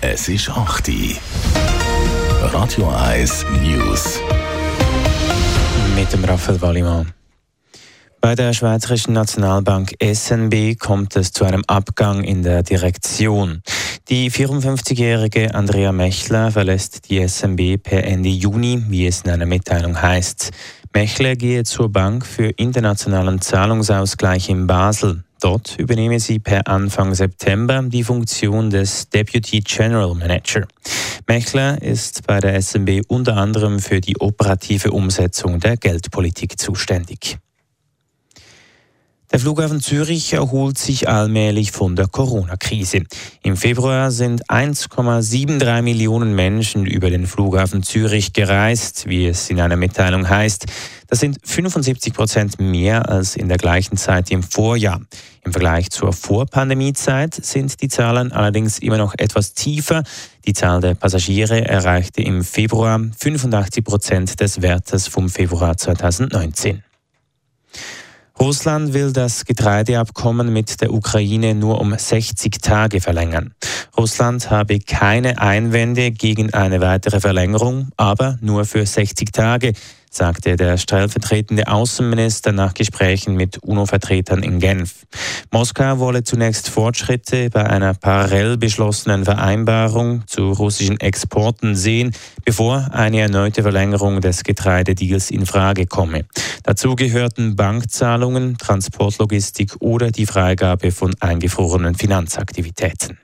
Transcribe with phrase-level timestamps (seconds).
[0.00, 0.94] Es ist 8 Uhr.
[2.52, 4.20] Radio 1 News.
[5.96, 7.12] Mit dem Raphael Wallimann.
[8.20, 13.60] Bei der Schweizerischen Nationalbank SNB kommt es zu einem Abgang in der Direktion.
[14.08, 20.00] Die 54-jährige Andrea Mechler verlässt die SNB per Ende Juni, wie es in einer Mitteilung
[20.00, 20.52] heißt.
[20.94, 25.24] Mechler gehe zur Bank für internationalen Zahlungsausgleich in Basel.
[25.40, 30.66] Dort übernehme sie per Anfang September die Funktion des Deputy General Manager.
[31.26, 37.38] Mechler ist bei der SMB unter anderem für die operative Umsetzung der Geldpolitik zuständig.
[39.30, 43.02] Der Flughafen Zürich erholt sich allmählich von der Corona-Krise.
[43.42, 49.76] Im Februar sind 1,73 Millionen Menschen über den Flughafen Zürich gereist, wie es in einer
[49.76, 50.64] Mitteilung heißt.
[51.08, 55.02] Das sind 75 Prozent mehr als in der gleichen Zeit im Vorjahr.
[55.44, 60.04] Im Vergleich zur Vorpandemiezeit sind die Zahlen allerdings immer noch etwas tiefer.
[60.46, 66.82] Die Zahl der Passagiere erreichte im Februar 85 Prozent des Wertes vom Februar 2019.
[68.40, 73.52] Russland will das Getreideabkommen mit der Ukraine nur um 60 Tage verlängern.
[73.96, 79.72] Russland habe keine Einwände gegen eine weitere Verlängerung, aber nur für 60 Tage
[80.10, 85.06] sagte der stellvertretende Außenminister nach Gesprächen mit UNO-Vertretern in Genf.
[85.50, 92.12] Moskau wolle zunächst Fortschritte bei einer parallel beschlossenen Vereinbarung zu russischen Exporten sehen,
[92.44, 96.24] bevor eine erneute Verlängerung des Getreidedeals in Frage komme.
[96.68, 103.16] Dazu gehörten Bankzahlungen, Transportlogistik oder die Freigabe von eingefrorenen Finanzaktivitäten.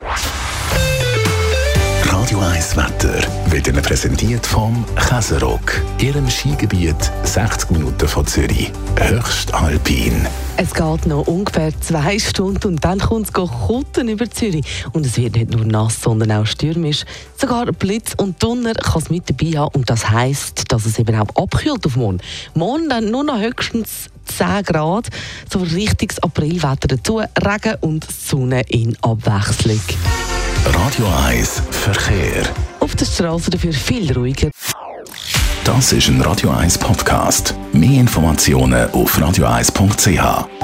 [3.55, 5.81] Wird Ihnen präsentiert vom Käserock.
[6.01, 8.73] Ihrem Skigebiet 60 Minuten von Zürich.
[8.99, 10.27] Höchst alpin.
[10.57, 14.65] Es geht noch ungefähr zwei Stunden und dann kommt es Kutten über Zürich.
[14.93, 17.05] Und es wird nicht nur nass, sondern auch stürmisch.
[17.37, 19.73] Sogar Blitz und Donner kann es mit dabei haben.
[19.77, 22.19] Und das heisst, dass es eben auch abkühlt auf morgen.
[22.55, 25.11] Morgen dann nur noch höchstens 10 Grad.
[25.49, 27.19] So richtiges Aprilwetter dazu.
[27.19, 29.81] Regen und Sonne in Abwechslung.
[30.67, 32.43] Radio 1 Verkehr.
[32.99, 34.51] Der Straße dafür viel ruhiger.
[35.65, 37.55] Das ist ein Radio 1 Podcast.
[37.73, 40.64] Mehr Informationen auf radio1.ch.